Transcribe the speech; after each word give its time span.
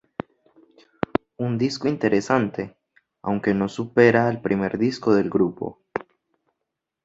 Un 1.37 1.59
disco 1.59 1.87
interesante, 1.87 2.75
aunque 3.21 3.53
no 3.53 3.69
supera 3.69 4.27
al 4.27 4.41
primer 4.41 4.79
disco 4.79 5.13
del 5.13 5.29
grupo. 5.29 5.83